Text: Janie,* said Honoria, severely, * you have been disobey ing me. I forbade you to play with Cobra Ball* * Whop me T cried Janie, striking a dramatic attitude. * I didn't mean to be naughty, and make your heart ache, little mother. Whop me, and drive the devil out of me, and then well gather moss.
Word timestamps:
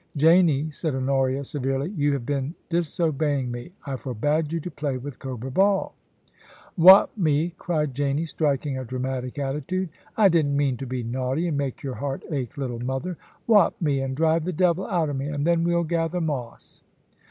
Janie,* 0.17 0.71
said 0.71 0.95
Honoria, 0.95 1.43
severely, 1.43 1.89
* 1.91 1.95
you 1.95 2.13
have 2.13 2.25
been 2.25 2.55
disobey 2.71 3.41
ing 3.41 3.51
me. 3.51 3.71
I 3.85 3.97
forbade 3.97 4.51
you 4.51 4.59
to 4.61 4.71
play 4.71 4.97
with 4.97 5.19
Cobra 5.19 5.51
Ball* 5.51 5.93
* 6.35 6.75
Whop 6.75 7.11
me 7.15 7.49
T 7.49 7.55
cried 7.59 7.93
Janie, 7.93 8.25
striking 8.25 8.79
a 8.79 8.83
dramatic 8.83 9.37
attitude. 9.37 9.89
* 10.03 10.17
I 10.17 10.27
didn't 10.27 10.57
mean 10.57 10.75
to 10.77 10.87
be 10.87 11.03
naughty, 11.03 11.47
and 11.47 11.55
make 11.55 11.83
your 11.83 11.93
heart 12.01 12.23
ache, 12.31 12.57
little 12.57 12.79
mother. 12.79 13.17
Whop 13.45 13.79
me, 13.79 13.99
and 14.01 14.17
drive 14.17 14.45
the 14.45 14.51
devil 14.53 14.87
out 14.87 15.09
of 15.09 15.17
me, 15.17 15.27
and 15.27 15.45
then 15.45 15.63
well 15.63 15.83
gather 15.83 16.19
moss. 16.19 16.81